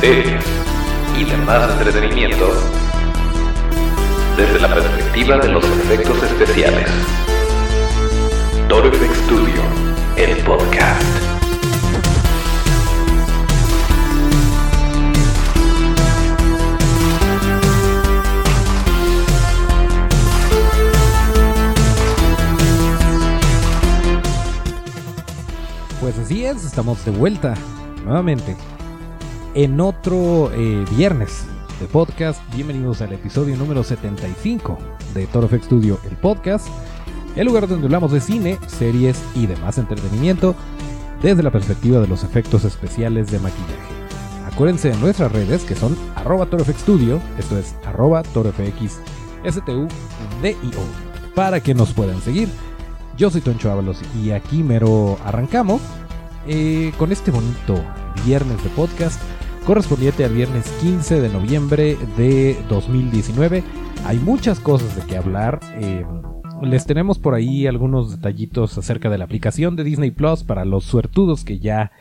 [0.00, 0.42] series
[1.18, 2.46] y demás entretenimiento
[4.34, 6.88] desde la perspectiva de los efectos especiales.
[8.68, 9.62] Toro FX Studio,
[10.16, 11.02] el podcast.
[26.00, 27.54] Pues así es, estamos de vuelta
[28.02, 28.56] nuevamente
[29.64, 31.44] en otro eh, viernes
[31.80, 32.40] de podcast.
[32.54, 34.78] Bienvenidos al episodio número 75
[35.12, 36.66] de Toro FX Studio, el podcast,
[37.36, 40.54] el lugar donde hablamos de cine, series y demás entretenimiento
[41.20, 43.74] desde la perspectiva de los efectos especiales de maquillaje.
[44.50, 48.98] Acuérdense de nuestras redes que son arroba Studio, esto es arroba ToroFX
[51.34, 52.48] para que nos puedan seguir.
[53.18, 55.82] Yo soy Toncho Ábalos y aquí mero arrancamos
[56.46, 57.78] eh, con este bonito
[58.24, 59.20] viernes de podcast
[59.66, 63.62] correspondiente al viernes 15 de noviembre de 2019.
[64.04, 65.60] Hay muchas cosas de que hablar.
[65.74, 66.04] Eh,
[66.62, 70.84] les tenemos por ahí algunos detallitos acerca de la aplicación de Disney Plus para los
[70.84, 71.92] suertudos que ya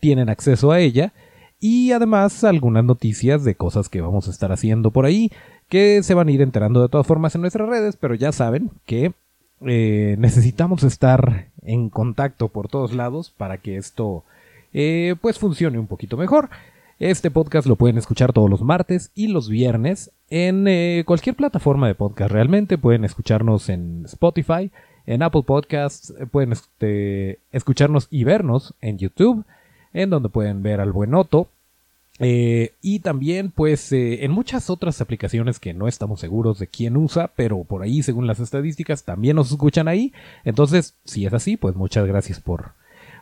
[0.00, 1.12] tienen acceso a ella.
[1.58, 5.30] Y además algunas noticias de cosas que vamos a estar haciendo por ahí
[5.68, 8.70] que se van a ir enterando de todas formas en nuestras redes, pero ya saben
[8.84, 9.12] que
[9.66, 14.22] eh, necesitamos estar en contacto por todos lados para que esto
[14.72, 16.50] eh, pues funcione un poquito mejor.
[16.98, 21.88] Este podcast lo pueden escuchar todos los martes y los viernes en eh, cualquier plataforma
[21.88, 22.32] de podcast.
[22.32, 24.70] Realmente pueden escucharnos en Spotify,
[25.04, 29.44] en Apple Podcasts, pueden este, escucharnos y vernos en YouTube,
[29.92, 31.48] en donde pueden ver al buen Otto.
[32.18, 36.96] Eh, y también, pues, eh, en muchas otras aplicaciones que no estamos seguros de quién
[36.96, 40.14] usa, pero por ahí, según las estadísticas, también nos escuchan ahí.
[40.44, 42.70] Entonces, si es así, pues muchas gracias por,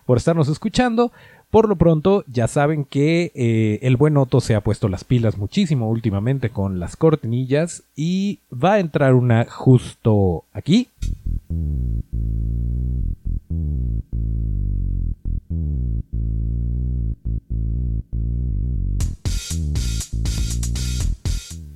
[0.06, 1.10] por estarnos escuchando.
[1.54, 5.38] Por lo pronto, ya saben que eh, el buen Otto se ha puesto las pilas
[5.38, 10.88] muchísimo últimamente con las cortinillas y va a entrar una justo aquí.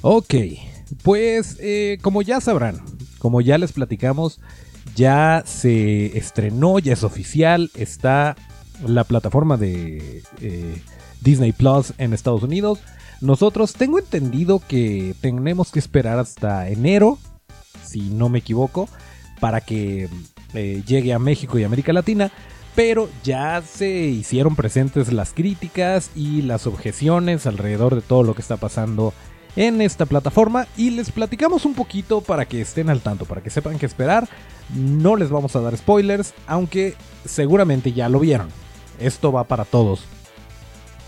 [0.03, 0.35] Ok,
[1.05, 2.81] pues eh, como ya sabrán,
[3.21, 4.41] como ya les platicamos,
[4.97, 8.35] ya se estrenó, ya es oficial, está
[8.87, 10.83] la plataforma de eh,
[11.21, 12.81] Disney Plus en Estados Unidos.
[13.21, 17.19] Nosotros tengo entendido que tenemos que esperar hasta enero,
[17.85, 18.89] si no me equivoco,
[19.41, 20.09] para que
[20.55, 22.31] eh, llegue a México y América Latina.
[22.77, 28.43] Pero ya se hicieron presentes las críticas y las objeciones alrededor de todo lo que
[28.43, 29.13] está pasando
[29.57, 33.51] en esta plataforma y les platicamos un poquito para que estén al tanto, para que
[33.51, 34.29] sepan qué esperar.
[34.73, 36.95] No les vamos a dar spoilers, aunque
[37.25, 38.49] seguramente ya lo vieron.
[38.99, 40.05] Esto va para todos.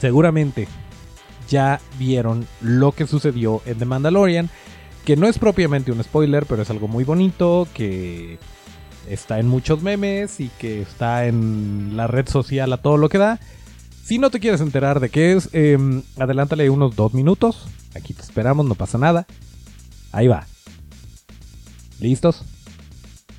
[0.00, 0.68] Seguramente
[1.48, 4.48] ya vieron lo que sucedió en The Mandalorian,
[5.04, 8.38] que no es propiamente un spoiler, pero es algo muy bonito, que
[9.08, 13.18] está en muchos memes y que está en la red social a todo lo que
[13.18, 13.40] da.
[14.04, 15.78] Si no te quieres enterar de qué es, eh,
[16.18, 17.66] adelántale unos dos minutos.
[17.94, 19.26] Aquí te esperamos, no pasa nada.
[20.12, 20.46] Ahí va.
[22.00, 22.42] ¿Listos?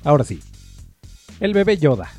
[0.04, 0.40] Ahora sí.
[1.40, 2.10] El bebé Yoda.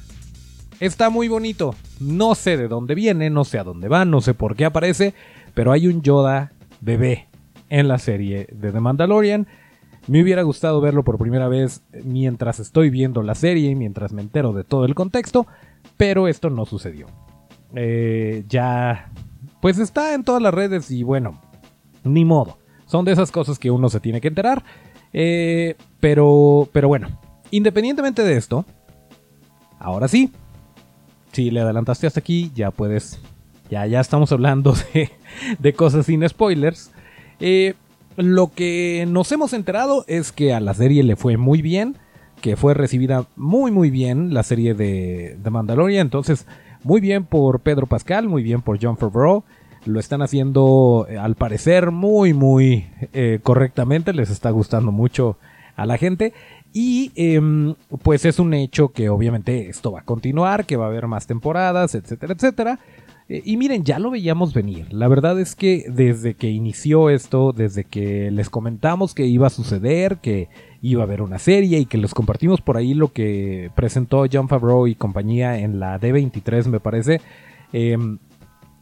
[0.80, 1.76] Está muy bonito.
[2.00, 5.14] No sé de dónde viene, no sé a dónde va, no sé por qué aparece,
[5.54, 6.52] pero hay un Yoda
[6.82, 7.28] bebé
[7.70, 9.48] en la serie de The Mandalorian.
[10.08, 14.22] Me hubiera gustado verlo por primera vez mientras estoy viendo la serie y mientras me
[14.22, 15.48] entero de todo el contexto,
[15.96, 17.08] pero esto no sucedió.
[17.76, 19.10] Eh, ya,
[19.62, 21.40] pues está en todas las redes y bueno,
[22.04, 22.58] ni modo.
[22.86, 24.64] Son de esas cosas que uno se tiene que enterar.
[25.14, 27.08] Eh, pero, pero bueno,
[27.52, 28.66] independientemente de esto,
[29.80, 30.32] ahora sí,
[31.34, 33.20] si le adelantaste hasta aquí, ya puedes,
[33.70, 35.10] ya, ya estamos hablando de,
[35.60, 36.92] de cosas sin spoilers.
[37.42, 37.74] Eh,
[38.16, 41.98] lo que nos hemos enterado es que a la serie le fue muy bien,
[42.42, 46.46] que fue recibida muy muy bien la serie de, de Mandalorian, entonces
[46.84, 49.44] muy bien por Pedro Pascal, muy bien por John Favreau.
[49.86, 54.14] Lo están haciendo, eh, al parecer, muy, muy eh, correctamente.
[54.14, 55.38] Les está gustando mucho
[55.76, 56.34] a la gente.
[56.74, 60.88] Y em, pues es un hecho que obviamente esto va a continuar, que va a
[60.88, 62.80] haber más temporadas, etcétera, etcétera.
[63.30, 64.92] Eh, y miren, ya lo veíamos venir.
[64.92, 69.52] La verdad es que desde que inició esto, desde que les comentamos que iba a
[69.52, 70.50] suceder, que
[70.82, 74.50] iba a haber una serie y que les compartimos por ahí lo que presentó John
[74.50, 77.22] Favreau y compañía en la D23, me parece.
[77.72, 78.18] Em,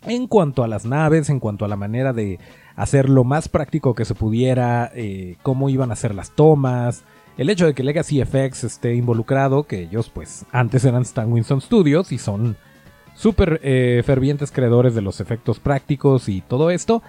[0.07, 2.39] en cuanto a las naves, en cuanto a la manera de
[2.75, 7.03] hacer lo más práctico que se pudiera, eh, cómo iban a ser las tomas,
[7.41, 11.59] el hecho de que Legacy FX esté involucrado, que ellos pues antes eran Stan Winston
[11.59, 12.55] Studios y son
[13.15, 17.01] súper eh, fervientes creadores de los efectos prácticos y todo esto,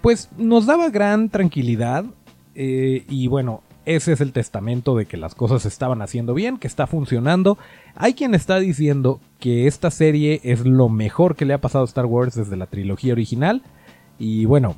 [0.00, 2.06] pues nos daba gran tranquilidad.
[2.54, 6.68] eh, y bueno, ese es el testamento de que las cosas estaban haciendo bien, que
[6.68, 7.58] está funcionando.
[7.94, 11.88] Hay quien está diciendo que esta serie es lo mejor que le ha pasado a
[11.88, 13.62] Star Wars desde la trilogía original.
[14.18, 14.76] Y bueno,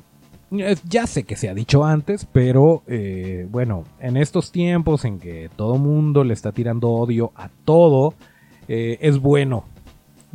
[0.51, 5.49] ya sé que se ha dicho antes, pero eh, bueno, en estos tiempos en que
[5.55, 8.13] todo mundo le está tirando odio a todo,
[8.67, 9.65] eh, es bueno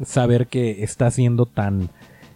[0.05, 1.89] saber que está siendo tan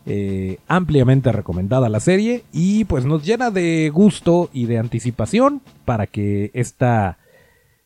[0.07, 6.07] eh, ampliamente recomendada la serie y pues nos llena de gusto y de anticipación para
[6.07, 7.19] que esta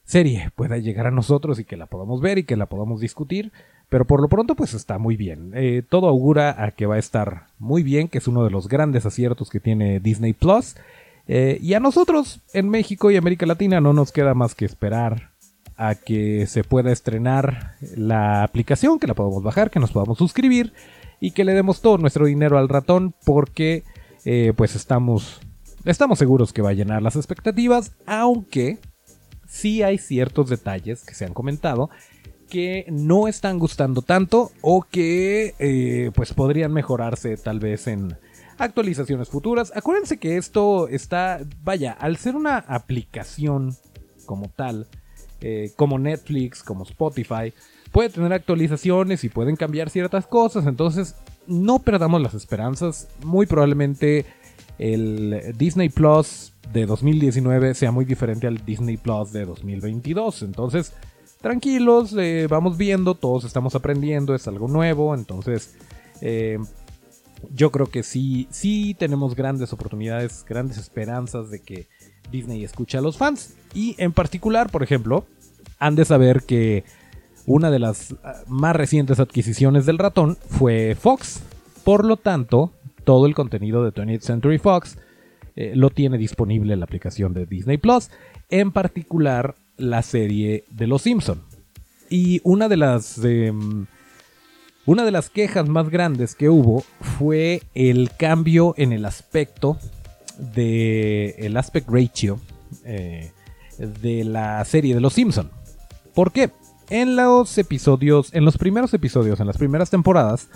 [0.04, 3.52] serie pueda llegar a nosotros y que la podamos ver y que la podamos discutir.
[3.92, 5.52] Pero por lo pronto pues está muy bien.
[5.54, 8.66] Eh, todo augura a que va a estar muy bien, que es uno de los
[8.66, 10.76] grandes aciertos que tiene Disney Plus.
[11.28, 15.32] Eh, y a nosotros en México y América Latina no nos queda más que esperar
[15.76, 20.72] a que se pueda estrenar la aplicación, que la podamos bajar, que nos podamos suscribir
[21.20, 23.82] y que le demos todo nuestro dinero al ratón porque
[24.24, 25.42] eh, pues estamos,
[25.84, 28.78] estamos seguros que va a llenar las expectativas, aunque
[29.46, 31.90] sí hay ciertos detalles que se han comentado
[32.52, 38.14] que no están gustando tanto o que eh, pues podrían mejorarse tal vez en
[38.58, 39.72] actualizaciones futuras.
[39.74, 43.74] Acuérdense que esto está, vaya, al ser una aplicación
[44.26, 44.86] como tal,
[45.40, 47.54] eh, como Netflix, como Spotify,
[47.90, 50.66] puede tener actualizaciones y pueden cambiar ciertas cosas.
[50.66, 51.14] Entonces,
[51.46, 53.08] no perdamos las esperanzas.
[53.24, 54.26] Muy probablemente
[54.78, 60.42] el Disney Plus de 2019 sea muy diferente al Disney Plus de 2022.
[60.42, 60.92] Entonces,
[61.42, 62.16] tranquilos,
[62.48, 65.14] vamos viendo, todos estamos aprendiendo, es algo nuevo.
[65.14, 65.74] Entonces,
[66.22, 66.58] eh,
[67.54, 71.88] yo creo que sí, sí tenemos grandes oportunidades, grandes esperanzas de que
[72.30, 73.54] Disney escuche a los fans.
[73.74, 75.26] Y en particular, por ejemplo,
[75.78, 76.84] han de saber que
[77.46, 81.42] una de las ah, más recientes adquisiciones del ratón fue Fox.
[81.84, 82.72] Por lo tanto,
[83.04, 84.96] todo el contenido de 20th Century Fox
[85.56, 88.10] eh, lo tiene disponible en la aplicación de Disney Plus.
[88.48, 91.42] En particular, la serie de Los Simpson.
[92.08, 93.18] Y una de las.
[93.24, 93.86] em,
[94.84, 96.84] una de las quejas más grandes que hubo
[97.18, 99.78] fue el cambio en el aspecto
[100.54, 102.40] de el aspect ratio
[102.84, 103.30] eh,
[103.78, 105.50] de la serie de Los Simpson.
[106.14, 106.50] ¿Por qué?
[106.90, 110.48] En los episodios, en los primeros episodios, en las primeras temporadas,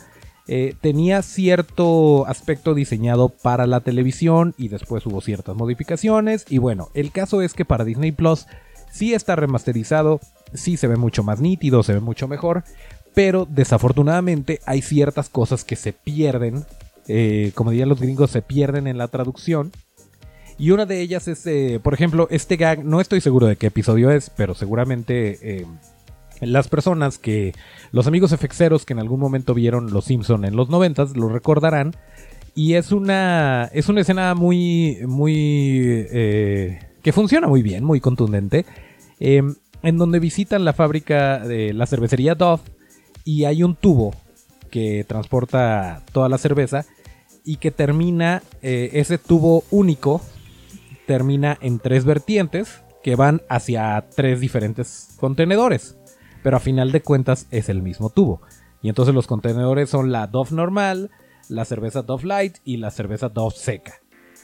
[0.49, 6.45] eh, tenía cierto aspecto diseñado para la televisión y después hubo ciertas modificaciones.
[6.49, 8.47] Y bueno, el caso es que para Disney Plus
[8.97, 10.21] sí está remasterizado,
[10.55, 12.65] sí se ve mucho más nítido, se ve mucho mejor,
[13.15, 16.65] pero desafortunadamente hay ciertas cosas que se pierden,
[17.09, 19.71] eh, como dirían los gringos, se pierden en la traducción.
[20.59, 23.67] Y una de ellas es, eh, por ejemplo, este gag, no estoy seguro de qué
[23.67, 25.67] episodio es, pero seguramente eh,
[26.41, 27.55] las personas que,
[27.93, 31.95] los amigos efexeros que en algún momento vieron Los Simpson en los noventas, lo recordarán.
[32.55, 36.07] Y es una, es una escena muy, muy,
[37.03, 38.65] que funciona muy bien, muy contundente,
[39.21, 39.43] eh,
[39.83, 42.63] en donde visitan la fábrica de la cervecería Dove
[43.25, 44.15] y hay un tubo
[44.71, 46.85] que transporta toda la cerveza
[47.45, 50.21] y que termina, eh, ese tubo único
[51.07, 55.97] termina en tres vertientes que van hacia tres diferentes contenedores.
[56.43, 58.41] Pero a final de cuentas es el mismo tubo.
[58.83, 61.11] Y entonces los contenedores son la Dove normal,
[61.49, 63.95] la cerveza Dove Light y la cerveza Dove seca.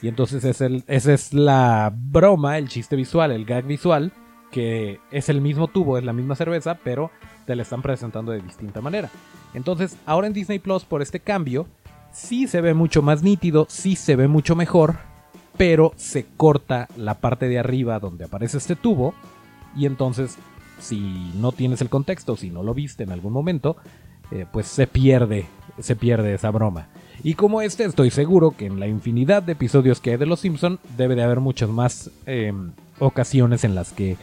[0.01, 4.11] Y entonces es esa es la broma, el chiste visual, el gag visual,
[4.53, 7.09] que es el mismo tubo, es la misma cerveza, pero
[7.47, 9.09] te la están presentando de distinta manera.
[9.55, 11.65] Entonces, ahora en Disney Plus, por este cambio,
[12.11, 14.97] sí se ve mucho más nítido, sí se ve mucho mejor,
[15.57, 19.15] pero se corta la parte de arriba donde aparece este tubo.
[19.75, 20.37] Y entonces,
[20.79, 23.75] si no tienes el contexto, si no lo viste en algún momento,
[24.29, 25.47] eh, pues se pierde,
[25.79, 26.89] se pierde esa broma.
[27.23, 30.41] Y como este, estoy seguro que en la infinidad de episodios que hay de Los
[30.41, 32.53] Simpson debe de haber muchas más eh,
[32.99, 34.15] ocasiones en las que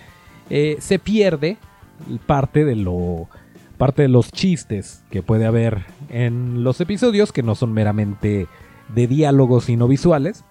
[0.51, 1.57] eh, se pierde
[2.27, 3.29] parte de lo
[3.79, 8.47] parte de los chistes que puede haber en los episodios que no son meramente
[8.95, 10.45] de diálogos sino visuales.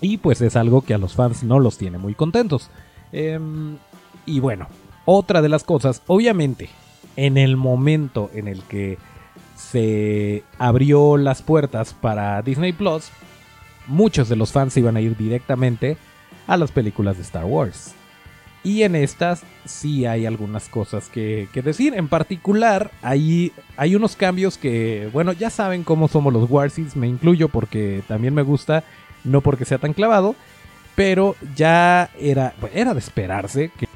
[0.00, 2.70] Y pues es algo que a los fans no los tiene muy contentos.
[3.12, 3.76] Em,
[4.24, 4.68] y bueno
[5.04, 6.68] otra de las cosas obviamente
[7.16, 8.98] en el momento en el que
[9.54, 13.10] se abrió las puertas para Disney Plus
[13.86, 15.96] muchos de los fans iban a ir directamente
[16.46, 17.94] a las películas de Star Wars
[18.66, 21.94] y en estas sí hay algunas cosas que, que decir.
[21.94, 23.52] En particular, hay,
[23.94, 28.42] unos cambios que, bueno, ya saben cómo somos los Warsis, me incluyo porque también me
[28.42, 28.82] gusta,
[29.22, 30.34] no porque sea tan clavado,
[30.96, 33.86] pero ya era, era de esperarse que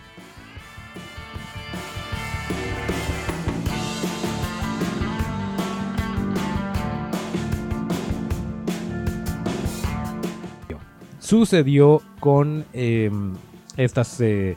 [11.18, 13.34] sucedió con em,
[13.84, 14.56] estas eh,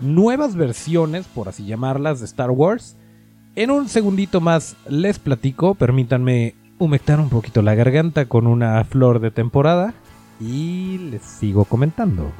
[0.00, 2.96] nuevas versiones, por así llamarlas, de Star Wars.
[3.54, 9.20] En un segundito más les platico, permítanme humectar un poquito la garganta con una flor
[9.20, 9.94] de temporada
[10.40, 12.32] y les sigo comentando.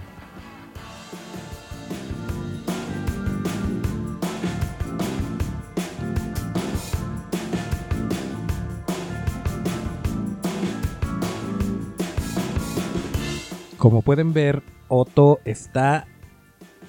[13.82, 16.06] Como pueden ver, Otto está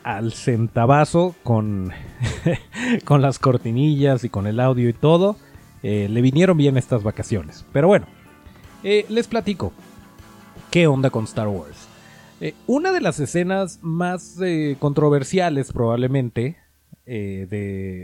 [0.03, 1.91] al centavazo con,
[3.03, 5.35] con las cortinillas y con el audio y todo.
[5.81, 7.65] Eh, le vinieron bien estas vacaciones.
[7.73, 8.05] Pero bueno,
[8.83, 9.73] eh, les platico.
[10.69, 11.87] ¿Qué onda con Star Wars?
[12.39, 14.37] Eh, una de las escenas más
[14.77, 16.57] controversiales probablemente
[17.07, 17.47] de,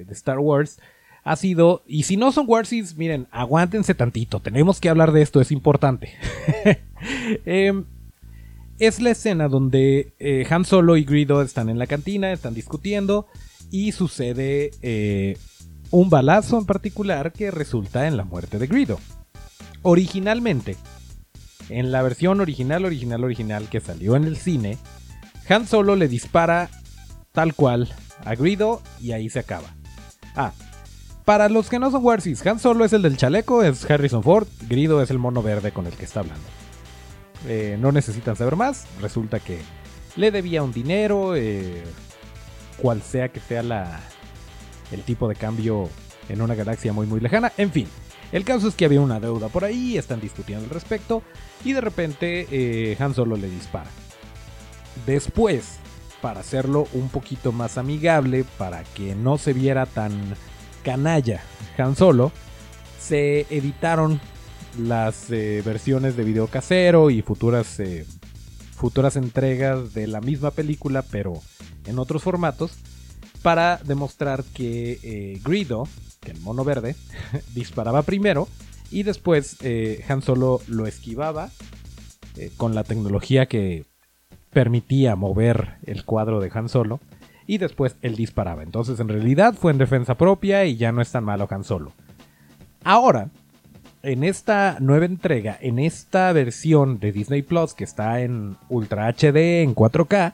[0.07, 0.79] de, Star Wars
[1.23, 5.41] ha sido, y si no son Warsies, miren, aguántense tantito, tenemos que hablar de esto,
[5.41, 6.15] es importante.
[8.79, 13.27] Es la escena donde eh, Han Solo y Greedo están en la cantina, están discutiendo
[13.69, 15.37] y sucede eh,
[15.91, 18.97] un balazo en particular que resulta en la muerte de Greedo.
[19.81, 20.77] Originalmente,
[21.67, 24.77] en la versión original, original, original que salió en el cine,
[25.49, 26.69] Han Solo le dispara
[27.33, 27.93] tal cual
[28.23, 29.75] a Greedo y ahí se acaba.
[30.37, 30.53] Ah,
[31.25, 34.47] para los que no son Warsies, Han Solo es el del chaleco, es Harrison Ford,
[34.69, 36.47] Greedo es el mono verde con el que está hablando.
[37.47, 38.85] Eh, no necesitan saber más.
[39.01, 39.59] Resulta que
[40.15, 41.83] le debía un dinero, eh,
[42.77, 44.01] cual sea que sea la,
[44.91, 45.89] el tipo de cambio
[46.27, 47.51] en una galaxia muy muy lejana.
[47.57, 47.87] En fin,
[48.31, 51.23] el caso es que había una deuda por ahí, están discutiendo al respecto
[51.63, 53.89] y de repente eh, Han Solo le dispara.
[55.05, 55.77] Después,
[56.21, 60.35] para hacerlo un poquito más amigable, para que no se viera tan
[60.83, 61.41] canalla
[61.77, 62.31] Han Solo,
[62.99, 64.19] se editaron
[64.77, 68.05] las eh, versiones de video casero y futuras, eh,
[68.71, 71.41] futuras entregas de la misma película, pero
[71.85, 72.73] en otros formatos,
[73.41, 75.87] para demostrar que eh, Greedo,
[76.19, 76.95] que el mono verde,
[77.53, 78.47] disparaba primero
[78.91, 79.57] y después
[80.07, 81.51] Han Solo lo esquivaba
[82.57, 83.85] con la tecnología que
[84.51, 86.99] permitía mover el cuadro de Han Solo
[87.45, 88.63] y después él disparaba.
[88.63, 91.93] Entonces en realidad fue en defensa propia y ya no es tan malo Han Solo.
[92.83, 93.29] Ahora,
[94.01, 99.61] en esta nueva entrega, en esta versión de Disney Plus que está en Ultra HD
[99.63, 100.33] en 4K,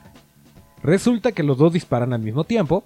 [0.82, 2.84] resulta que los dos disparan al mismo tiempo,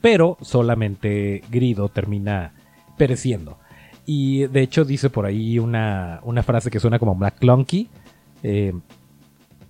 [0.00, 2.52] pero solamente Grido termina
[2.96, 3.58] pereciendo.
[4.04, 7.88] Y de hecho dice por ahí una, frase que suena como McClunky.
[8.42, 8.72] Eh,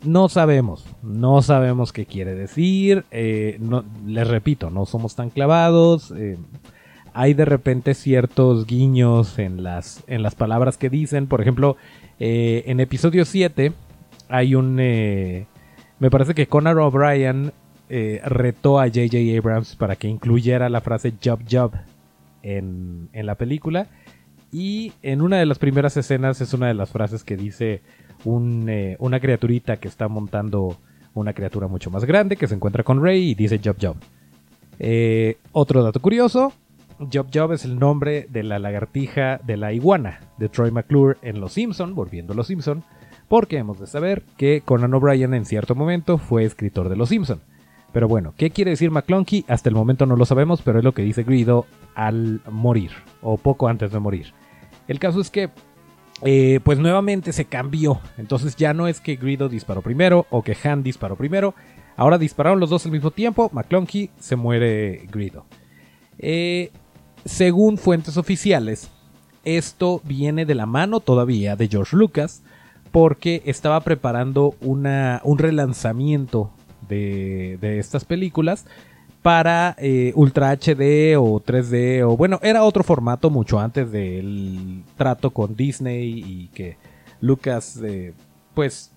[0.05, 3.05] no sabemos, no sabemos qué quiere decir.
[3.11, 3.59] Eh,
[4.07, 6.11] les repito, no somos tan clavados.
[6.11, 6.37] Eh,
[7.17, 11.29] hay de repente ciertos guiños en las, en las palabras que dicen.
[11.29, 11.79] Por ejemplo,
[12.21, 13.73] eh, en episodio 7
[14.29, 14.77] hay un...
[14.79, 15.47] Eh,
[15.99, 17.53] me parece que Conan O'Brien
[17.89, 19.17] eh, retó a J.J.
[19.39, 21.73] Abrams para que incluyera la frase job job
[22.43, 23.87] en, en, la película.
[24.53, 27.81] Y en una de las primeras escenas es una de las frases que dice
[28.25, 30.77] una criaturita que está montando
[31.15, 33.97] una criatura mucho más grande que se encuentra con Rey y dice job job.
[35.53, 36.53] otro dato curioso,
[36.99, 41.41] Job Job es el nombre de la lagartija de la iguana de Troy McClure en
[41.41, 42.85] Los Simpson, volviendo a Los Simpson,
[43.29, 47.41] porque hemos de saber que Conan O'Brien en cierto momento fue escritor de Los Simpson.
[47.93, 49.45] Pero bueno, ¿qué quiere decir McClunky?
[49.49, 52.91] Hasta el momento no lo sabemos, pero es lo que dice Greedo al morir,
[53.23, 54.33] o poco antes de morir.
[54.89, 55.51] El caso es que,
[56.23, 58.01] eh, pues nuevamente se cambió.
[58.17, 61.55] Entonces ya no es que Greedo disparó primero o que Han disparó primero.
[61.97, 63.51] Ahora dispararon los dos al mismo tiempo.
[63.53, 65.47] McClunky se muere Greedo.
[66.19, 66.71] Eh,
[67.27, 68.89] según fuentes oficiales,
[69.45, 72.43] esto viene de la mano todavía de George Lucas
[72.91, 76.51] porque estaba preparando una, un relanzamiento
[76.89, 78.65] de, estas películas
[79.23, 85.31] para eh, Ultra HD o 3D o bueno, era otro formato mucho antes del trato
[85.31, 86.77] con Disney y que
[87.21, 88.15] Lucas eh,
[88.55, 88.93] pues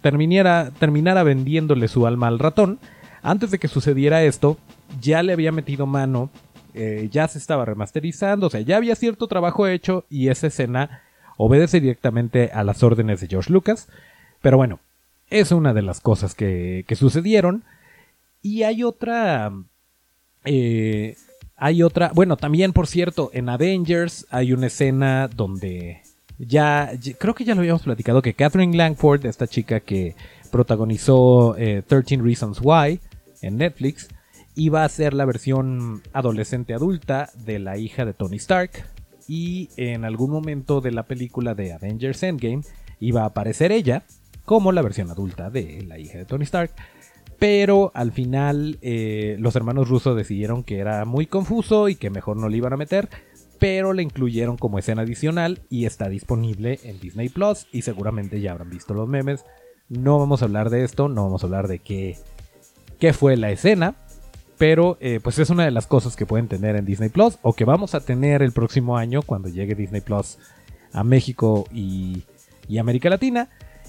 [0.00, 2.78] terminara, terminara vendiéndole su alma al ratón.
[3.22, 4.58] Antes de que sucediera esto,
[5.00, 6.30] ya le había metido mano
[6.74, 11.02] eh, ya se estaba remasterizando, o sea, ya había cierto trabajo hecho y esa escena
[11.36, 13.88] obedece directamente a las órdenes de George Lucas.
[14.42, 14.80] Pero bueno,
[15.30, 17.64] es una de las cosas que, sucedieron.
[18.42, 19.52] Y hay otra...
[20.44, 21.16] Eh,
[21.56, 22.10] hay otra...
[22.14, 26.02] Bueno, también por cierto, en Avengers hay una escena donde
[26.38, 26.90] ya...
[27.18, 30.14] Creo que ya lo habíamos platicado que Catherine Langford, esta chica que
[30.50, 33.00] protagonizó 13 eh, Reasons Why
[33.42, 34.08] en Netflix,
[34.54, 38.84] iba a ser la versión adolescente adulta de la hija de Tony Stark
[39.26, 42.62] y en algún momento de la película de Avengers Endgame
[43.00, 44.04] iba a aparecer ella
[44.44, 46.72] como la versión adulta de la hija de Tony Stark.
[47.38, 52.36] Pero al final eh, los hermanos rusos decidieron que era muy confuso y que mejor
[52.36, 53.08] no le iban a meter.
[53.58, 57.66] Pero le incluyeron como escena adicional y está disponible en Disney Plus.
[57.72, 59.44] Y seguramente ya habrán visto los memes.
[59.88, 62.16] No vamos a hablar de esto, no vamos a hablar de qué,
[62.98, 63.94] qué fue la escena.
[64.58, 67.38] Pero eh, pues es una de las cosas que pueden tener en Disney Plus.
[67.42, 70.38] O que vamos a tener el próximo año cuando llegue Disney Plus
[70.92, 72.22] a México y,
[72.68, 73.48] y América Latina.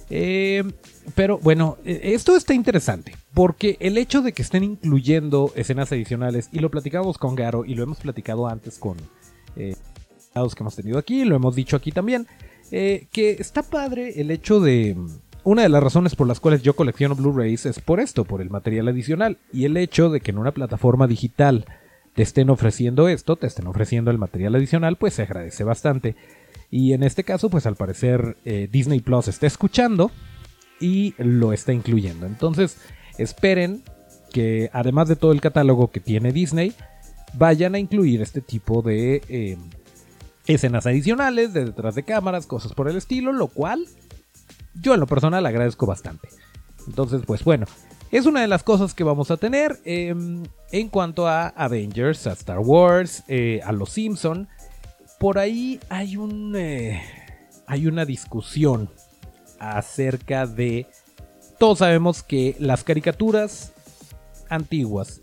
[0.09, 0.63] Eh,
[1.15, 6.49] pero bueno, eh, esto está interesante, porque el hecho de que estén incluyendo escenas adicionales,
[6.51, 8.97] y lo platicamos con Garo, y lo hemos platicado antes con
[9.55, 9.75] eh,
[10.33, 12.27] que hemos tenido aquí, lo hemos dicho aquí también,
[12.71, 14.95] eh, que está padre el hecho de...
[15.45, 18.49] Una de las razones por las cuales yo colecciono Blu-rays es por esto, por el
[18.49, 21.65] material adicional, y el hecho de que en una plataforma digital
[22.15, 26.15] te estén ofreciendo esto, te estén ofreciendo el material adicional, pues se agradece bastante.
[26.71, 30.09] Y en este caso, pues al parecer eh, Disney Plus está escuchando
[30.79, 32.25] y lo está incluyendo.
[32.25, 32.79] Entonces,
[33.19, 33.83] esperen
[34.33, 36.73] que además de todo el catálogo que tiene Disney,
[37.35, 39.59] vayan a incluir este tipo de em,
[40.47, 43.85] escenas adicionales, de detrás de cámaras, cosas por el estilo, lo cual
[44.81, 46.29] yo en lo personal agradezco bastante.
[46.87, 47.65] Entonces, pues bueno,
[48.11, 52.33] es una de las cosas que vamos a tener em, en cuanto a Avengers, a
[52.33, 54.47] Star Wars, eh, a Los Simpson
[55.17, 56.55] por ahí hay un.
[56.55, 57.01] Eh,
[57.67, 58.89] hay una discusión
[59.59, 60.87] acerca de.
[61.57, 63.73] Todos sabemos que las caricaturas
[64.49, 65.21] antiguas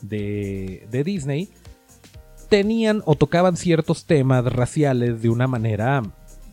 [0.00, 1.50] de, de Disney
[2.48, 6.02] tenían o tocaban ciertos temas raciales de una manera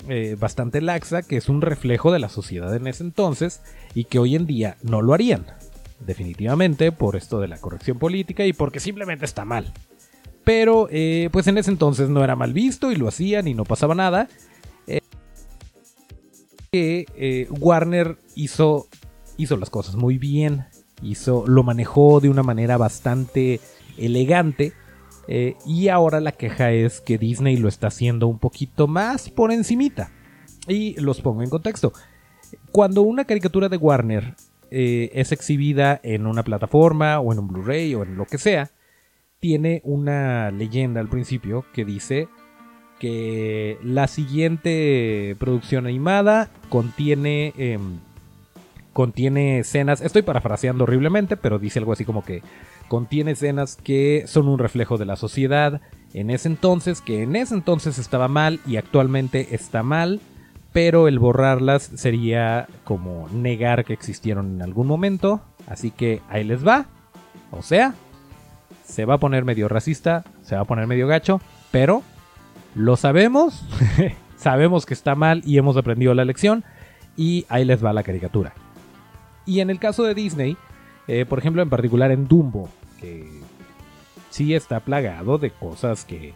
[0.09, 3.61] eh, bastante laxa, que es un reflejo de la sociedad en ese entonces
[3.93, 5.45] y que hoy en día no lo harían.
[5.99, 9.73] Definitivamente por esto de la corrección política y porque simplemente está mal.
[10.43, 13.63] Pero eh, pues en ese entonces no era mal visto y lo hacían y no
[13.63, 14.27] pasaba nada.
[16.77, 18.87] Eh, eh, Warner hizo,
[19.37, 20.65] hizo las cosas muy bien.
[21.01, 23.61] Hizo, lo manejó de una manera bastante
[23.97, 24.73] elegante.
[25.27, 30.11] Y ahora la queja es que Disney lo está haciendo un poquito más por encimita.
[30.67, 31.93] Y los pongo en contexto.
[32.71, 34.35] Cuando una caricatura de Warner
[34.71, 38.71] es exhibida en una plataforma o en un Blu-ray o en lo que sea,
[39.39, 42.27] tiene una leyenda al principio que dice
[42.99, 47.99] que la siguiente producción animada contiene em,
[48.93, 52.41] contiene escenas, estoy parafraseando horriblemente, pero dice algo así como que
[52.87, 55.81] contiene escenas que son un reflejo de la sociedad
[56.13, 60.21] en ese entonces, que en ese entonces estaba mal y actualmente está mal,
[60.71, 66.65] pero el borrarlas sería como negar que existieron en algún momento, así que ahí les
[66.65, 66.85] va.
[67.51, 67.93] O sea,
[68.85, 72.01] se va a poner medio racista, se va a poner medio gacho, pero
[72.75, 73.65] lo sabemos,
[74.37, 76.63] sabemos que está mal y hemos aprendido la lección
[77.17, 78.53] y ahí les va la caricatura.
[79.45, 80.57] Y en el caso de Disney,
[81.07, 83.27] eh, por ejemplo en particular en Dumbo, que
[84.29, 86.33] sí está plagado de cosas que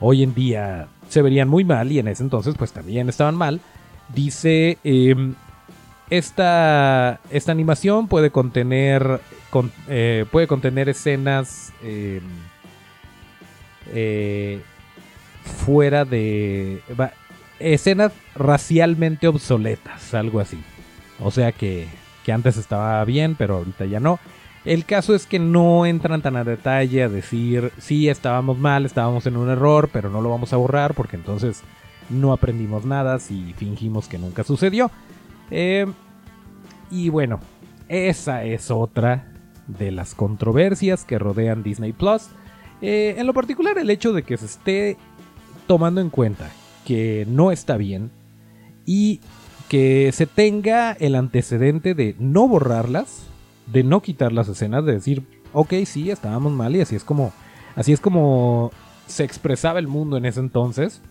[0.00, 3.60] hoy en día se verían muy mal y en ese entonces pues también estaban mal,
[4.14, 4.78] dice...
[4.84, 5.34] Em,
[6.10, 9.20] esta, esta animación puede contener
[9.88, 12.20] eh, puede contener escenas em,
[13.92, 14.60] eh,
[15.64, 16.80] fuera de...
[17.58, 20.58] escenas racialmente obsoletas, algo así.
[21.20, 21.86] O sea que,
[22.24, 24.18] que antes estaba bien, pero ahorita ya no.
[24.64, 29.26] El caso es que no entran tan a detalle a decir, sí, estábamos mal, estábamos
[29.26, 31.62] en un error, pero no lo vamos a borrar porque entonces
[32.08, 34.90] no aprendimos nada si fingimos que nunca sucedió.
[35.50, 35.86] Eh,
[36.90, 37.40] y bueno,
[37.88, 39.30] esa es otra
[39.66, 42.28] de las controversias que rodean Disney Plus.
[42.80, 44.96] Eh, en lo particular el hecho de que se esté
[45.66, 46.50] tomando en cuenta
[46.86, 48.10] que no está bien
[48.86, 49.20] y
[49.74, 53.26] que se tenga el antecedente de no borrarlas,
[53.66, 57.32] de no quitar las escenas, de decir, ok, sí, estábamos mal y así es como,
[57.74, 58.70] así es como
[59.08, 61.02] se expresaba el mundo en ese entonces.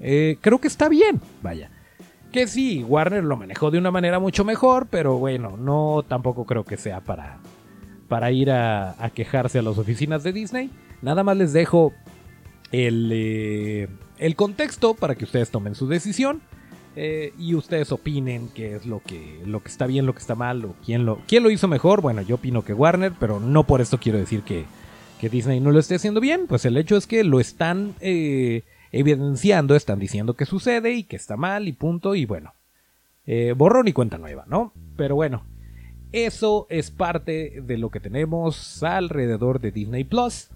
[0.00, 1.70] Eh, creo que está bien, vaya.
[2.32, 6.64] Que sí, Warner lo manejó de una manera mucho mejor, pero bueno, no tampoco creo
[6.64, 7.40] que sea para,
[8.08, 10.70] para ir a, quejarse a las oficinas de Disney.
[11.02, 11.92] Nada más les dejo
[12.72, 16.40] el, eh, el contexto para que ustedes tomen su decisión.
[17.02, 20.34] Eh, y ustedes opinen qué es lo que, lo que está bien, lo que está
[20.34, 22.02] mal, o quién lo, quién lo hizo mejor.
[22.02, 24.66] Bueno, yo opino que Warner, pero no por esto quiero decir que,
[25.18, 26.46] que Disney no lo esté haciendo bien.
[26.46, 31.16] Pues el hecho es que lo están eh, evidenciando, están diciendo que sucede y que
[31.16, 32.14] está mal y punto.
[32.14, 32.52] Y bueno,
[33.56, 34.74] borrón y cuenta nueva, ¿no?
[34.98, 35.46] Pero bueno,
[36.12, 40.50] eso es parte de lo que tenemos alrededor de Disney Plus.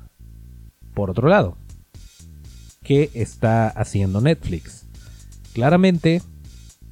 [0.93, 1.57] Por otro lado,
[2.83, 4.87] ¿qué está haciendo Netflix?
[5.55, 6.21] Claramente,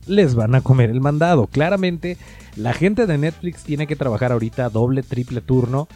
[0.07, 1.47] les van a comer el mandado.
[1.47, 2.17] Claramente,
[2.57, 5.89] la gente de Netflix tiene que trabajar ahorita doble, triple turno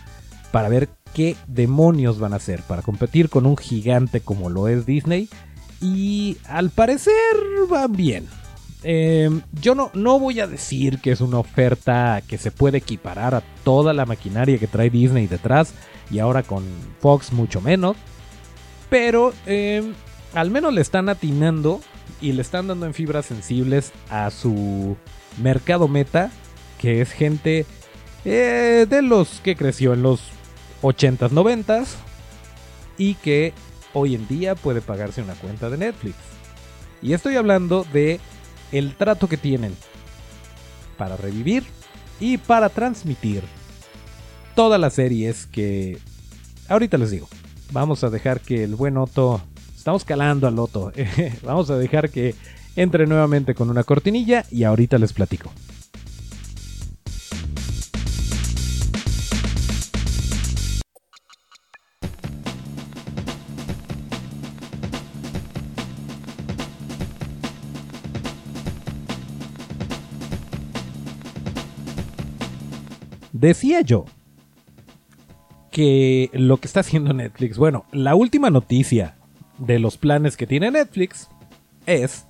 [0.53, 4.87] para ver qué demonios van a hacer para competir con un gigante como lo es
[4.87, 5.29] Disney.
[5.81, 7.13] Y al parecer
[7.69, 8.27] van bien.
[8.83, 13.35] Em, yo no, no voy a decir que es una oferta que se puede equiparar
[13.35, 15.75] a toda la maquinaria que trae Disney detrás
[16.11, 16.65] y ahora con
[17.01, 17.97] Fox mucho menos.
[18.89, 19.93] Pero em,
[20.35, 21.81] al menos le están atinando
[22.21, 24.97] y le están dando en fibras sensibles a su
[25.43, 26.31] mercado meta,
[26.79, 27.67] que es gente
[28.25, 30.21] eh, de los que creció en los
[30.83, 31.87] 80s, 90s
[32.99, 33.53] y que
[33.93, 36.17] hoy en día puede pagarse una cuenta de Netflix.
[37.03, 38.21] Y estoy hablando de
[38.73, 39.77] el trato que tienen
[40.97, 41.65] para revivir
[42.21, 43.43] y para transmitir
[44.55, 45.99] todas las series que
[46.69, 47.29] ahorita les digo.
[47.73, 49.43] Vamos a dejar que el buen Otto,
[49.87, 50.91] estamos calando al Otto,
[51.45, 52.35] vamos a dejar que
[52.75, 55.53] entre nuevamente con una cortinilla y ahorita les platico.
[73.33, 74.07] Decía yo
[75.71, 79.15] que lo que está haciendo Netflix, bueno, la última noticia
[79.59, 81.29] de los planes que tiene Netflix
[81.87, 82.27] es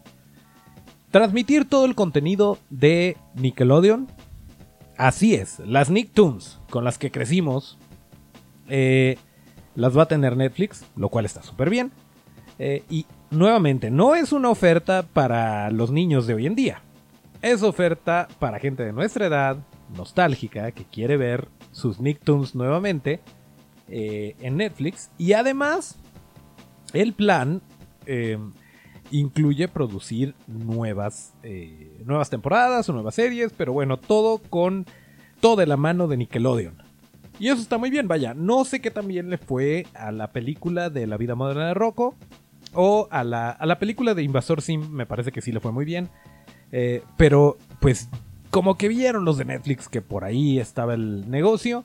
[1.10, 4.08] transmitir todo el contenido de Nickelodeon.
[4.96, 7.78] Así es, las Nicktoons con las que crecimos
[8.68, 9.18] eh,
[9.74, 11.92] las va a tener Netflix, lo cual está súper bien.
[12.58, 16.82] Eh, y nuevamente, no es una oferta para los niños de hoy en día.
[17.42, 19.58] Es oferta para gente de nuestra edad,
[19.94, 23.20] nostálgica que quiere ver sus Nicktoons nuevamente
[23.88, 25.10] eh, en Netflix.
[25.18, 25.98] Y además,
[26.92, 27.62] el plan
[28.06, 28.52] em,
[29.10, 34.86] incluye producir nuevas, eh, nuevas temporadas o nuevas series, pero bueno, todo con
[35.40, 36.86] todo de la mano de Nickelodeon.
[37.38, 38.34] Y eso está muy bien, vaya.
[38.34, 42.14] No sé qué también le fue a la película de La vida moderna de Rocco.
[42.72, 45.72] O a la, a la película de Invasor Sim, me parece que sí le fue
[45.72, 46.08] muy bien.
[46.72, 48.08] Eh, pero pues
[48.50, 51.84] como que vieron los de Netflix que por ahí estaba el negocio.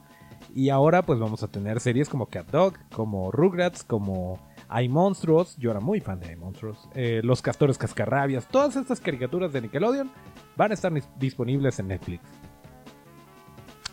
[0.55, 4.39] Y ahora pues vamos a tener series como Cat Dog, como Rugrats, como
[4.71, 5.57] Hay Monstruos.
[5.57, 6.87] Yo era muy fan de Hay Monstruos.
[6.95, 8.47] Eh, los Castores Cascarrabias.
[8.47, 10.09] Todas estas caricaturas de Nickelodeon
[10.55, 12.23] van a estar disponibles en Netflix.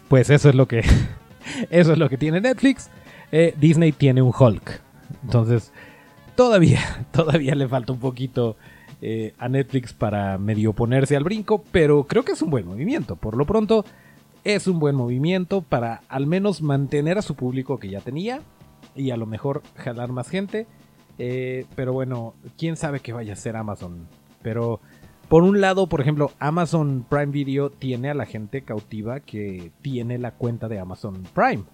[0.08, 0.84] Pues eso es lo que...
[1.70, 2.90] eso es lo que tiene Netflix.
[3.32, 4.80] Eh, Disney tiene un Hulk.
[5.24, 5.72] Entonces
[6.36, 8.56] todavía, todavía le falta un poquito
[9.02, 13.16] eh, a Netflix para medio ponerse al brinco, pero creo que es un buen movimiento.
[13.16, 13.84] Por lo pronto,
[14.44, 18.42] es un buen movimiento para al menos mantener a su público que ya tenía
[18.94, 20.66] y a lo mejor jalar más gente.
[21.18, 24.08] Eh, pero bueno, quién sabe qué vaya a ser Amazon.
[24.42, 24.80] Pero
[25.28, 30.18] por un lado, por ejemplo, Amazon Prime Video tiene a la gente cautiva que tiene
[30.18, 31.64] la cuenta de Amazon Prime.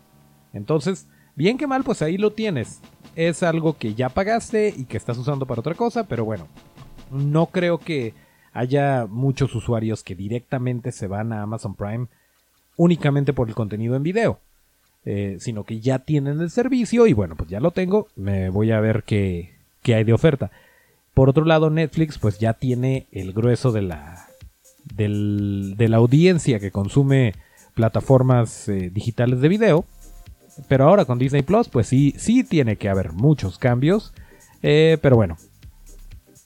[0.53, 2.81] Entonces, bien que mal, pues ahí lo tienes.
[3.15, 6.49] Es algo que ya pagaste y que estás usando para otra cosa, pero bueno,
[7.13, 8.15] no creo que
[8.53, 12.09] haya muchos usuarios que directamente se van a Amazon Prime
[12.77, 14.41] únicamente por el contenido en video.
[15.07, 18.71] Eh, sino que ya tienen el servicio y bueno, pues ya lo tengo, me voy
[18.71, 19.53] a ver qué,
[19.85, 20.51] hay de oferta.
[21.13, 24.29] Por otro lado, Netflix pues ya tiene el grueso de la,
[24.97, 27.35] de la audiencia que consume
[27.75, 29.85] plataformas eh, digitales de video.
[30.69, 34.15] Pero ahora con Disney Plus pues sí, sí tiene que haber muchos cambios.
[34.63, 35.37] Eh, pero bueno,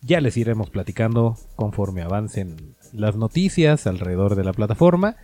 [0.03, 5.15] ya les iremos platicando conforme avancen las noticias alrededor de la plataforma.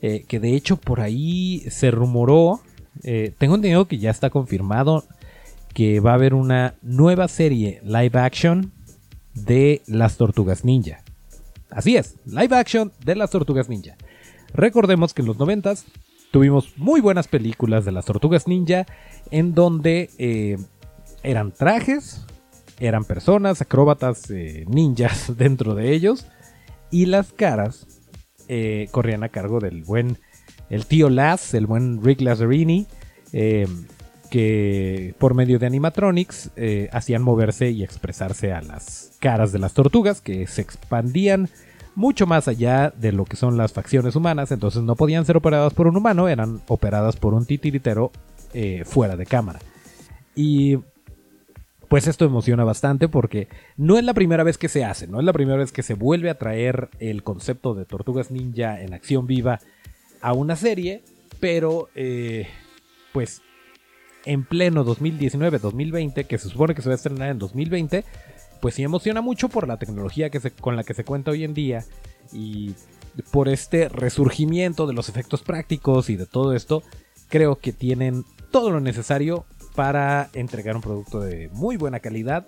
[0.00, 2.60] Que de hecho por ahí se rumoró,
[3.02, 5.04] eh, tengo entendido que ya está confirmado
[5.74, 8.72] que va a haber una nueva serie live action
[9.34, 11.02] de las tortugas ninja.
[11.70, 13.96] Así es, live action de las tortugas ninja.
[14.52, 15.74] Recordemos que en los 90
[16.30, 18.86] tuvimos muy buenas películas de las tortugas ninja
[19.30, 20.58] en donde eh,
[21.22, 22.26] eran trajes,
[22.80, 26.26] eran personas, acróbatas, eh, ninjas dentro de ellos.
[26.90, 27.86] Y las caras
[28.48, 30.18] eh, corrían a cargo del buen,
[30.72, 32.86] el tío Lass, el buen Rick Lazzarini,
[33.32, 33.68] eh,
[34.30, 36.50] que por medio de animatronics
[36.90, 41.50] hacían moverse y expresarse a las caras de las tortugas, que se expandían
[41.94, 45.74] mucho más allá de lo que son las facciones humanas, entonces no podían ser operadas
[45.74, 48.10] por un humano, eran operadas por un titiritero
[48.86, 49.60] fuera de cámara.
[50.34, 50.78] Y
[51.92, 55.26] pues esto emociona bastante porque no es la primera vez que se hace, no es
[55.26, 59.26] la primera vez que se vuelve a traer el concepto de tortugas ninja en acción
[59.26, 59.60] viva
[60.22, 61.02] a una serie,
[61.40, 62.48] pero eh,
[63.12, 63.42] pues
[64.24, 68.04] en pleno 2019-2020, que se supone que se va a estrenar en 2020,
[68.60, 71.52] pues sí emociona mucho por la tecnología que con la que se cuenta hoy en
[71.52, 71.84] día
[72.32, 72.74] y
[73.32, 76.82] por este resurgimiento de los efectos prácticos y de todo esto,
[77.28, 82.46] creo que tienen todo lo necesario para entregar un producto de muy buena calidad.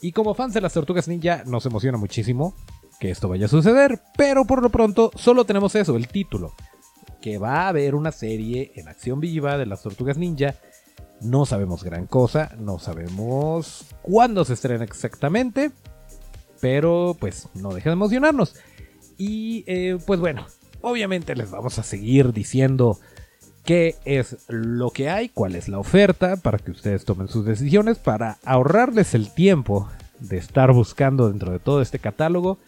[0.00, 2.54] Y como fans de las tortugas ninja nos emociona muchísimo
[2.98, 6.54] que esto vaya a suceder, pero por lo pronto solo tenemos eso, el título.
[7.20, 10.54] Que va a haber una serie en acción viva de las tortugas ninja.
[11.20, 15.70] No sabemos gran cosa, no sabemos cuándo se estrena exactamente,
[16.60, 18.54] pero pues no deja de emocionarnos.
[19.18, 20.46] Y eh, pues bueno,
[20.80, 22.98] obviamente les vamos a seguir diciendo
[23.64, 27.98] qué es lo que hay, cuál es la oferta, para que ustedes tomen sus decisiones,
[27.98, 29.88] para ahorrarles el tiempo
[30.20, 32.58] de estar buscando dentro de todo este catálogo.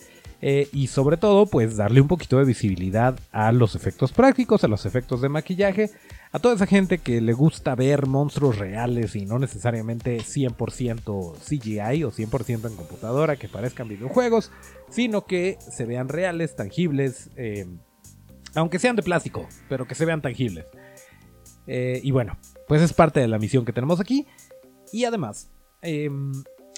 [0.44, 4.68] Eh, y sobre todo, pues darle un poquito de visibilidad a los efectos prácticos, a
[4.68, 5.90] los efectos de maquillaje,
[6.32, 12.02] a toda esa gente que le gusta ver monstruos reales y no necesariamente 100% CGI
[12.02, 14.50] o 100% en computadora que parezcan videojuegos,
[14.90, 17.66] sino que se vean reales, tangibles, eh,
[18.56, 20.66] aunque sean de plástico, pero que se vean tangibles.
[21.68, 24.26] Eh, y bueno, pues es parte de la misión que tenemos aquí.
[24.92, 25.52] Y además,
[25.82, 26.32] em,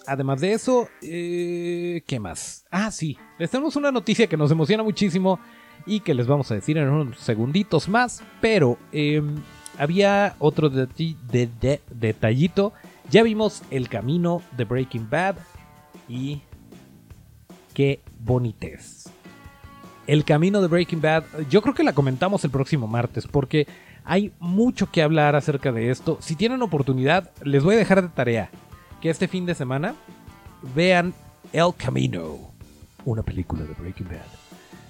[0.07, 2.65] además de eso, eh, ¿qué más?
[2.71, 5.39] Ah, sí, les tenemos una noticia que nos emociona muchísimo
[5.87, 9.37] y que les vamos a decir en unos segunditos más, pero em,
[9.79, 12.73] había otro detallito.
[13.11, 15.37] Ya vimos el camino de Breaking Bad
[16.09, 16.41] y
[17.75, 19.11] qué bonitez.
[20.07, 23.67] El camino de Breaking Bad, yo creo que la comentamos el próximo martes porque
[24.05, 26.19] hay mucho que hablar acerca de esto.
[26.21, 28.51] Si tienen oportunidad, les voy a dejar de tarea
[29.05, 29.95] que este fin de semana
[30.75, 31.13] vean
[31.53, 32.39] El Camino,
[33.05, 34.25] una película de Breaking Bad.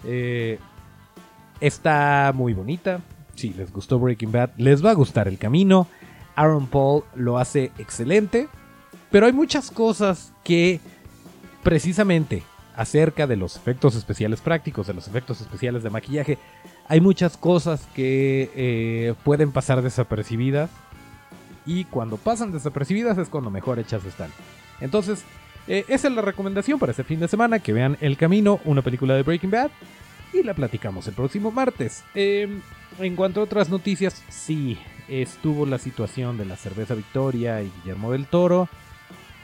[0.05, 0.57] Eh,
[1.61, 3.01] está muy bonita.
[3.35, 5.89] Si les gustó Breaking Bad, les va a gustar El Camino.
[6.37, 8.47] Aaron Paul lo hace excelente.
[9.11, 10.79] Pero hay muchas cosas que
[11.65, 12.45] precisamente
[12.77, 16.39] acerca de los efectos especiales prácticos, de los efectos especiales de maquillaje,
[16.87, 20.71] hay muchas cosas que eh, pueden pasar desapercibidas.
[21.67, 24.31] Y cuando pasan desapercibidas es cuando mejor hechas están.
[24.81, 25.25] Entonces,
[25.67, 28.83] eh, esa es la recomendación para este fin de semana, que vean El Camino, una
[28.83, 29.71] película de Breaking Bad.
[30.33, 32.05] Y la platicamos el próximo martes.
[32.15, 32.61] Em,
[32.99, 38.13] en cuanto a otras noticias, sí, estuvo la situación de la cerveza Victoria y Guillermo
[38.13, 38.69] del Toro.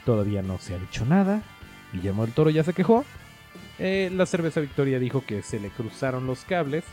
[0.05, 1.43] Todavía no se ha dicho nada.
[1.93, 3.05] Guillermo del Toro ya se quejó.
[3.79, 6.83] Eh, la cerveza Victoria dijo que se le cruzaron los cables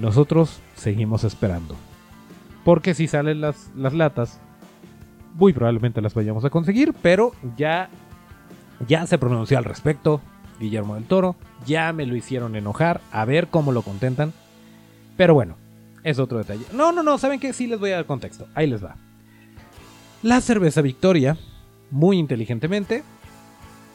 [0.00, 1.76] nosotros seguimos esperando.
[2.64, 4.40] Porque si salen las, las latas,
[5.34, 7.88] muy probablemente las vayamos a conseguir, pero ya,
[8.86, 10.20] ya se pronunció al respecto
[10.60, 14.32] Guillermo del Toro, ya me lo hicieron enojar, a ver cómo lo contentan.
[15.16, 15.56] Pero bueno,
[16.04, 16.64] es otro detalle.
[16.72, 17.52] No, no, no, ¿saben qué?
[17.52, 18.46] Sí les voy a dar contexto.
[18.54, 18.96] Ahí les va.
[20.22, 21.38] La cerveza Victoria,
[21.90, 23.02] muy inteligentemente,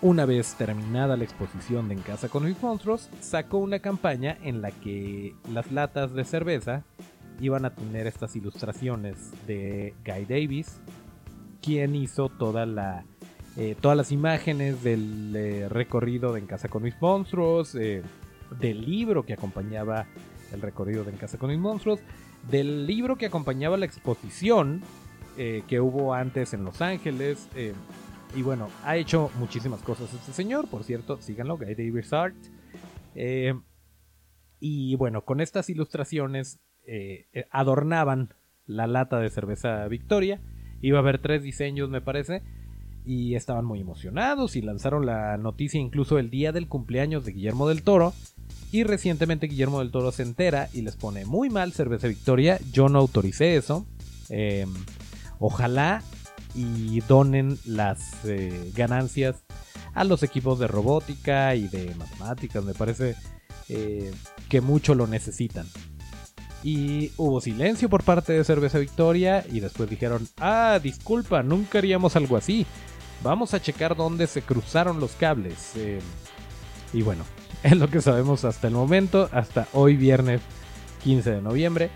[0.01, 4.61] una vez terminada la exposición de En Casa con mis monstruos, sacó una campaña en
[4.61, 6.83] la que las latas de cerveza
[7.39, 10.79] iban a tener estas ilustraciones de Guy Davis,
[11.61, 13.05] quien hizo toda la,
[13.57, 18.01] eh, todas las imágenes del eh, recorrido de En Casa con mis monstruos, eh,
[18.59, 20.07] del libro que acompañaba
[20.51, 22.01] el recorrido de En Casa con mis monstruos,
[22.49, 24.81] del libro que acompañaba la exposición
[25.35, 27.49] que hubo antes en Los Ángeles
[28.37, 32.37] y bueno, ha hecho muchísimas cosas este señor, por cierto, síganlo, Guy Davis Art.
[34.61, 38.33] Y bueno, con estas ilustraciones eh, eh, adornaban
[38.65, 40.41] la lata de cerveza Victoria.
[40.81, 42.43] Iba a haber tres diseños, me parece.
[43.05, 47.67] Y estaban muy emocionados y lanzaron la noticia incluso el día del cumpleaños de Guillermo
[47.67, 48.13] del Toro.
[48.71, 52.59] Y recientemente Guillermo del Toro se entera y les pone muy mal cerveza Victoria.
[52.71, 53.85] Yo no autoricé eso.
[55.39, 56.01] ojalá
[56.55, 59.43] y donen las eh, ganancias
[59.93, 62.63] a los equipos de robótica y de matemáticas.
[62.63, 63.15] Me parece
[63.67, 65.65] que mucho lo necesitan.
[66.65, 72.15] Y hubo silencio por parte de Cerveza Victoria y después dijeron, ah, disculpa, nunca haríamos
[72.15, 72.65] algo así.
[73.21, 75.73] Vamos a checar dónde se cruzaron los cables.
[75.75, 75.99] Eh,
[76.91, 77.23] y bueno,
[77.63, 80.41] es lo que sabemos hasta el momento, hasta hoy viernes
[81.03, 81.91] 15 de noviembre.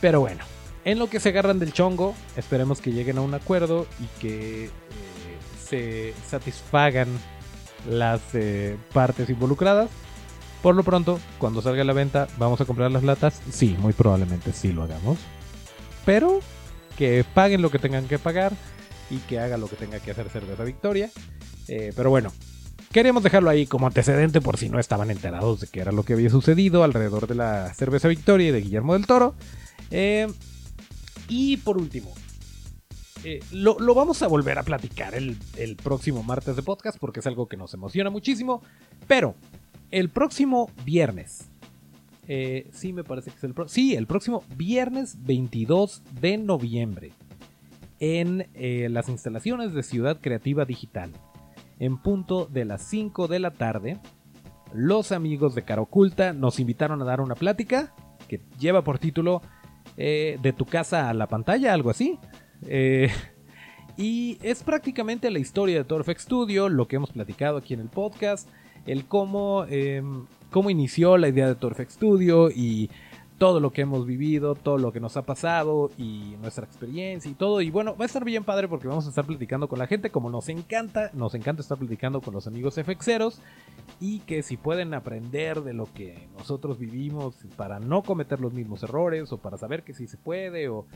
[0.00, 0.44] Pero bueno,
[0.84, 4.66] en lo que se agarran del chongo, esperemos que lleguen a un acuerdo y que
[4.66, 4.70] eh,
[5.68, 7.08] se satisfagan
[7.90, 9.90] las eh, partes involucradas.
[10.66, 13.40] Por lo pronto, cuando salga a la venta, ¿vamos a comprar las latas?
[13.52, 15.16] Sí, muy probablemente sí lo hagamos.
[16.04, 16.40] Pero
[16.98, 18.52] que paguen lo que tengan que pagar
[19.08, 21.08] y que haga lo que tenga que hacer Cerveza Victoria.
[21.68, 22.32] Eh, pero bueno,
[22.90, 26.14] queremos dejarlo ahí como antecedente por si no estaban enterados de qué era lo que
[26.14, 29.36] había sucedido alrededor de la Cerveza Victoria y de Guillermo del Toro.
[29.92, 30.26] Eh,
[31.28, 32.12] y por último,
[33.22, 35.36] eh, lo, vamos a volver a platicar el
[35.80, 38.64] próximo martes de podcast porque es algo que nos emociona muchísimo.
[39.06, 39.36] Pero
[39.90, 41.50] el próximo viernes,
[42.28, 43.74] eh, sí, me parece que es el próximo.
[43.74, 47.12] Sí, el próximo viernes 22 de noviembre.
[47.98, 51.12] En eh, las instalaciones de Ciudad Creativa Digital.
[51.78, 53.98] En punto de las 5 de la tarde.
[54.72, 57.94] Los amigos de Cara Oculta nos invitaron a dar una plática.
[58.28, 59.40] Que lleva por título
[59.96, 62.18] eh, De tu casa a la pantalla, algo así.
[63.96, 66.68] y es prácticamente la historia de Torfex Studio.
[66.68, 68.48] Lo que hemos platicado aquí en el podcast.
[68.86, 72.90] El cómo em, cómo inició la idea de Torfex Studio y
[73.38, 77.34] todo lo que hemos vivido, todo lo que nos ha pasado y nuestra experiencia y
[77.34, 77.60] todo.
[77.60, 80.10] Y bueno, va a estar bien padre porque vamos a estar platicando con la gente
[80.10, 81.10] como nos encanta.
[81.12, 83.42] Nos encanta estar platicando con los amigos FXeros
[84.00, 88.82] y que si pueden aprender de lo que nosotros vivimos para no cometer los mismos
[88.82, 90.86] errores o para saber que sí se puede o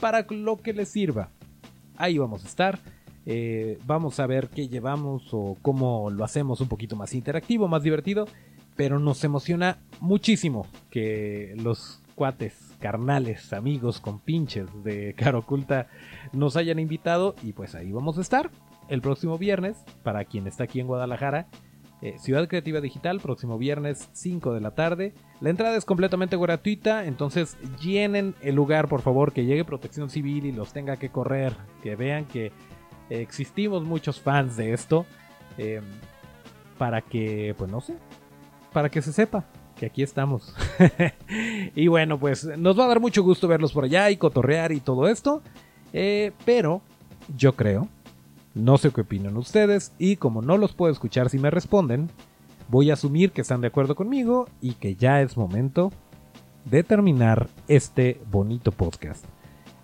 [0.00, 1.30] para lo que les sirva.
[1.96, 2.78] Ahí vamos a estar.
[3.30, 7.82] Eh, vamos a ver qué llevamos o cómo lo hacemos un poquito más interactivo, más
[7.82, 8.26] divertido
[8.78, 15.88] pero nos emociona muchísimo que los cuates, carnales, amigos, con pinches de Caro Oculta
[16.32, 18.52] nos hayan invitado y pues ahí vamos a estar
[18.88, 21.48] el próximo viernes, para quien está aquí en Guadalajara,
[22.02, 25.12] eh, Ciudad Creativa Digital, próximo viernes 5 de la tarde.
[25.40, 30.46] La entrada es completamente gratuita, entonces llenen el lugar, por favor, que llegue Protección Civil
[30.46, 32.52] y los tenga que correr, que vean que
[33.10, 35.06] existimos muchos fans de esto,
[35.56, 35.80] eh,
[36.78, 37.94] para que, pues no sé,
[38.72, 39.44] para que se sepa
[39.78, 40.54] que aquí estamos.
[41.74, 44.80] y bueno, pues nos va a dar mucho gusto verlos por allá y cotorrear y
[44.80, 45.42] todo esto.
[45.92, 46.82] Eh, pero
[47.36, 47.88] yo creo,
[48.54, 52.10] no sé qué opinan ustedes y como no los puedo escuchar si me responden,
[52.68, 55.90] voy a asumir que están de acuerdo conmigo y que ya es momento
[56.64, 59.24] de terminar este bonito podcast.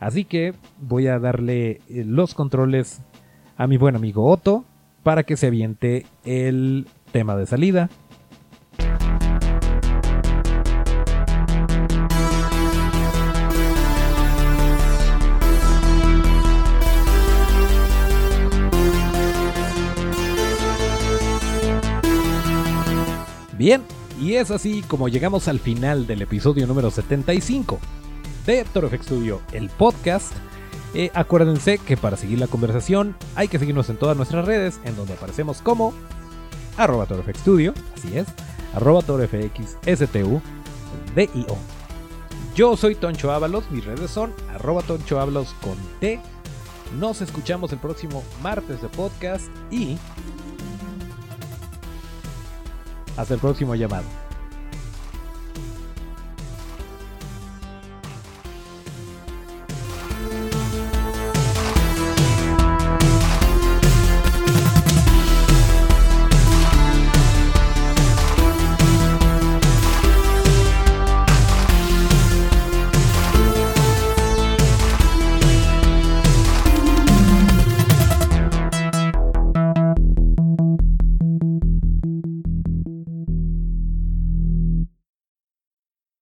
[0.01, 3.01] Así que voy a darle eh, los controles
[3.57, 4.65] a mi buen amigo Otto
[5.03, 7.91] para que se aviente el tema de salida
[23.57, 23.83] Bien,
[24.21, 27.79] y es así como llegamos al final del episodio número 75
[28.45, 30.35] de ToroFX Studio, el podcast.
[31.15, 35.15] Acuérdense que para seguir la conversación hay que seguirnos en todas nuestras redes, en donde
[35.15, 35.93] aparecemos como
[36.77, 38.27] arroba Studio, así es,
[38.75, 39.03] arroba
[41.15, 41.57] DIO.
[42.55, 45.19] Yo soy Toncho Ábalos, mis redes son arroba Toncho
[45.61, 46.21] con T.
[46.99, 49.99] Nos escuchamos el próximo martes de podcast y
[53.17, 54.24] hasta el próximo llamado.